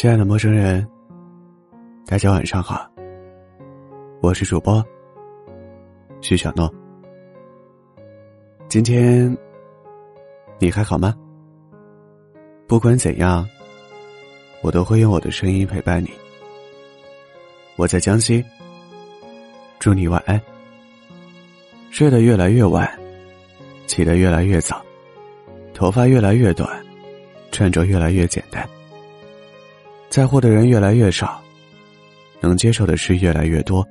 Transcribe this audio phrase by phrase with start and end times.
[0.00, 0.88] 亲爱的陌生人，
[2.06, 2.88] 大家晚上好。
[4.20, 4.80] 我是主播
[6.20, 6.72] 徐小诺。
[8.68, 9.36] 今天
[10.60, 11.16] 你还好吗？
[12.68, 13.44] 不管怎样，
[14.62, 16.12] 我都会用我的声音陪伴你。
[17.74, 18.44] 我在江西，
[19.80, 20.40] 祝你晚安。
[21.90, 22.88] 睡得越来越晚，
[23.88, 24.80] 起得越来越早，
[25.74, 26.70] 头发越来越短，
[27.50, 28.64] 穿着越来越简单。
[30.10, 31.40] 在乎的人越来越少，
[32.40, 33.86] 能接受的事越来越多。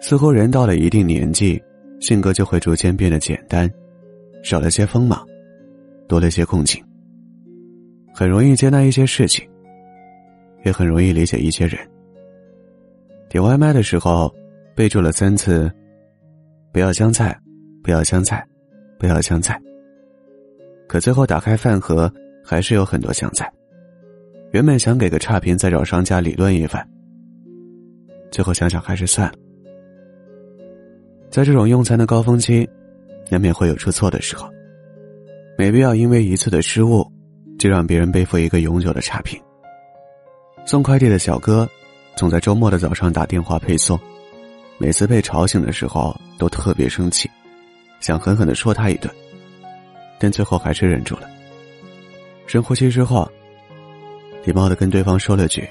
[0.00, 1.60] 似乎人到了一定年纪，
[2.00, 3.68] 性格就会逐渐变得简单，
[4.44, 5.26] 少了些锋芒，
[6.06, 6.82] 多了些共情。
[8.14, 9.44] 很容易接纳一些事情，
[10.64, 11.78] 也很容易理解一些人。
[13.28, 14.32] 点外卖的时候，
[14.74, 15.70] 备注了三次：
[16.72, 17.36] 不要香菜，
[17.82, 18.46] 不要香菜，
[18.98, 19.60] 不要香菜。
[20.86, 22.10] 可最后打开饭盒，
[22.44, 23.52] 还是有很多香菜。
[24.50, 26.82] 原本想给个差评，再找商家理论一番，
[28.30, 29.34] 最后想想还是算了。
[31.30, 32.66] 在这种用餐的高峰期，
[33.28, 34.48] 难免会有出错的时候，
[35.58, 37.06] 没必要因为一次的失误，
[37.58, 39.38] 就让别人背负一个永久的差评。
[40.64, 41.68] 送快递的小哥，
[42.16, 44.00] 总在周末的早上打电话配送，
[44.78, 47.28] 每次被吵醒的时候都特别生气，
[48.00, 49.14] 想狠狠的说他一顿，
[50.18, 51.28] 但最后还是忍住了。
[52.46, 53.30] 深呼吸之后。
[54.48, 55.68] 礼貌的跟对方说了句：“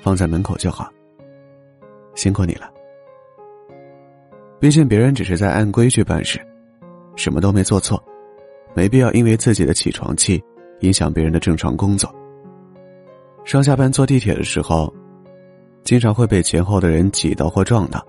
[0.00, 0.90] 放在门口就好。”
[2.16, 2.72] 辛苦你了。
[4.58, 6.40] 毕竟别人只是在按规矩办事，
[7.16, 8.02] 什么都没做错，
[8.72, 10.42] 没必要因为自己的起床气
[10.80, 12.10] 影响别人的正常工作。
[13.44, 14.90] 上下班坐地铁的时候，
[15.84, 18.02] 经常会被前后的人挤到或撞到，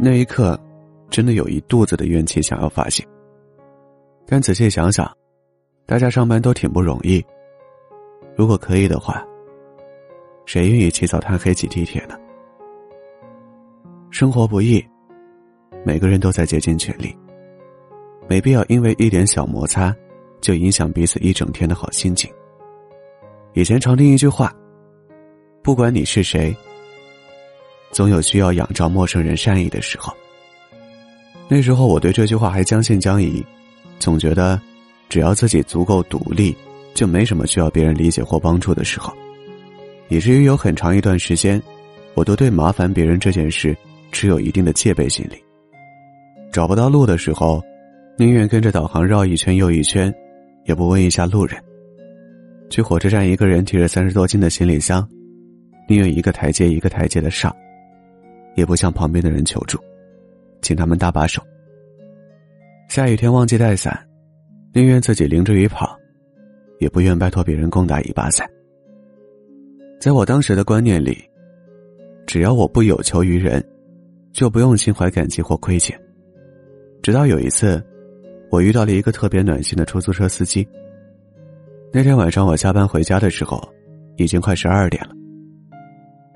[0.00, 0.60] 那一刻，
[1.08, 3.06] 真的有一肚子的怨气想要发泄。
[4.26, 5.08] 但仔细想想，
[5.86, 7.24] 大家上班都挺不容易。
[8.36, 9.24] 如果可以的话，
[10.44, 12.16] 谁愿意起早贪黑挤地铁呢？
[14.10, 14.84] 生活不易，
[15.84, 17.16] 每个人都在竭尽全力，
[18.28, 19.94] 没必要因为一点小摩擦，
[20.40, 22.30] 就影响彼此一整天的好心情。
[23.52, 24.52] 以前常听一句话
[25.62, 26.54] ：“不管你是谁，
[27.92, 30.12] 总有需要仰仗陌生人善意的时候。”
[31.48, 33.44] 那时候我对这句话还将信将疑，
[34.00, 34.60] 总觉得
[35.08, 36.56] 只要自己足够独立。
[36.94, 39.12] 就没什么需要别人理解或帮助的时候，
[40.08, 41.60] 以至于有很长一段时间，
[42.14, 43.76] 我都对麻烦别人这件事
[44.12, 45.36] 持有一定的戒备心理。
[46.52, 47.60] 找不到路的时候，
[48.16, 50.14] 宁愿跟着导航绕一圈又一圈，
[50.64, 51.60] 也不问一下路人。
[52.70, 55.06] 去火车站，一个人提着三十多斤的行李箱，
[55.88, 57.54] 宁愿一个台阶一个台阶的上，
[58.54, 59.78] 也不向旁边的人求助，
[60.62, 61.42] 请他们搭把手。
[62.88, 63.98] 下雨天忘记带伞，
[64.72, 65.93] 宁愿自己淋着雨跑。
[66.78, 68.48] 也不愿拜托别人攻打一把伞。
[70.00, 71.18] 在我当时的观念里，
[72.26, 73.64] 只要我不有求于人，
[74.32, 75.98] 就不用心怀感激或亏欠。
[77.02, 77.82] 直到有一次，
[78.50, 80.66] 我遇到了一个特别暖心的出租车司机。
[81.92, 83.62] 那天晚上我下班回家的时候，
[84.16, 85.10] 已经快十二点了。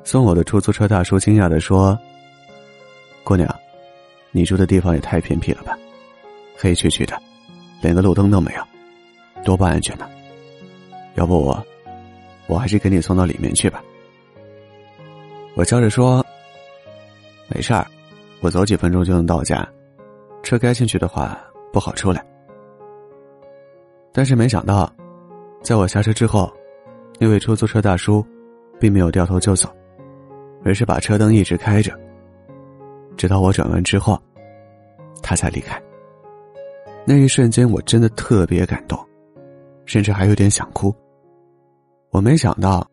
[0.05, 1.99] 送我的出租车大叔惊讶的说
[3.25, 3.53] ：“姑娘，
[4.31, 5.77] 你住的地方也太偏僻了吧，
[6.57, 7.21] 黑黢黢的，
[7.83, 8.63] 连个路灯都没有，
[9.45, 10.09] 多不安全呢。”
[11.19, 11.67] 要不我，
[12.47, 13.83] 我还是给你送到里面去吧。
[15.57, 16.25] 我笑着说
[17.53, 17.85] ：“没事儿，
[18.41, 19.69] 我走几分钟就能到家。
[20.45, 21.37] 车开进去的话
[21.73, 22.25] 不好出来。”
[24.15, 24.91] 但是没想到，
[25.61, 26.53] 在我下车之后，
[27.19, 28.25] 那位出租车大叔
[28.79, 29.69] 并没有掉头就走，
[30.65, 31.93] 而是把车灯一直开着，
[33.17, 34.17] 直到我转弯之后，
[35.21, 35.83] 他才离开。
[37.05, 38.97] 那一瞬间，我真的特别感动，
[39.85, 40.95] 甚至还有点想哭。
[42.11, 42.89] 我没想到，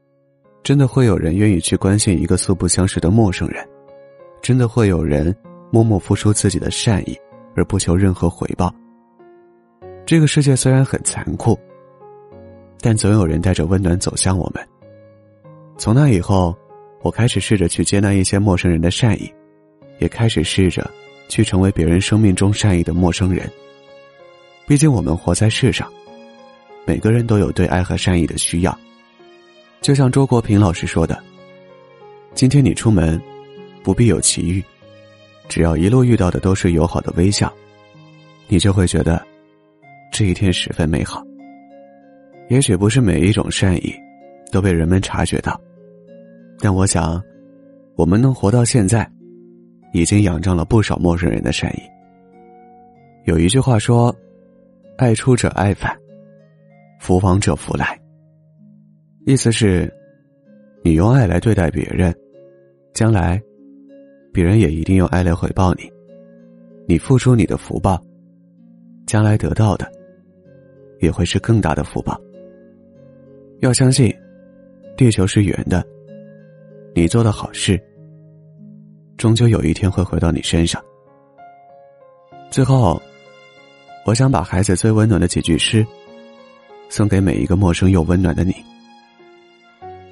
[0.61, 3.65] 真的会有人愿意去关心一个素不相识的陌生人，
[4.41, 5.35] 真的会有人
[5.71, 7.17] 默默付出自己的善意
[7.55, 8.73] 而不求任何回报。
[10.05, 11.57] 这个世界虽然很残酷，
[12.81, 14.67] 但总有人带着温暖走向我们。
[15.77, 16.55] 从那以后，
[17.01, 19.33] 我开始试着去接纳一些陌生人的善意，
[19.99, 20.89] 也开始试着
[21.29, 23.49] 去成为别人生命中善意的陌生人。
[24.67, 25.91] 毕竟我们活在世上，
[26.85, 28.77] 每个人都有对爱和善意的需要。
[29.85, 31.23] 就像周国平老师说的
[32.33, 33.21] ：“今天你出门，
[33.83, 34.63] 不必有奇遇，
[35.47, 37.53] 只要一路遇到的都是友好的微笑，
[38.47, 39.23] 你就会觉得
[40.11, 41.23] 这一天十分美好。
[42.49, 43.93] 也许不是每一种善意
[44.51, 45.55] 都被人们察觉到，
[46.57, 47.21] 但我想，
[47.95, 49.07] 我们能活到现在，
[49.93, 51.81] 已经仰仗了不少陌生人的善意。
[53.25, 54.11] 有一句话说
[54.97, 55.95] ：‘爱出者爱返，
[56.99, 57.95] 福往者福来。’”
[59.25, 59.91] 意思是，
[60.83, 62.15] 你用爱来对待别人，
[62.93, 63.41] 将来，
[64.31, 65.91] 别人也一定用爱来回报你。
[66.87, 67.99] 你付出你的福报，
[69.07, 69.91] 将来得到的，
[70.99, 72.15] 也会是更大的福报。
[73.61, 74.15] 要相信，
[74.95, 75.83] 地球是圆的。
[76.93, 77.81] 你做的好事，
[79.17, 80.79] 终究有一天会回到你身上。
[82.51, 83.01] 最后，
[84.05, 85.83] 我想把孩子最温暖的几句诗，
[86.89, 88.53] 送给每一个陌生又温暖的你。